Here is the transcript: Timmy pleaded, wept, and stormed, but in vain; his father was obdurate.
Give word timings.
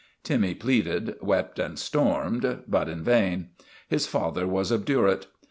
Timmy 0.23 0.55
pleaded, 0.55 1.13
wept, 1.21 1.59
and 1.59 1.77
stormed, 1.77 2.63
but 2.67 2.89
in 2.89 3.03
vain; 3.03 3.49
his 3.87 4.07
father 4.07 4.47
was 4.47 4.71
obdurate. 4.71 5.27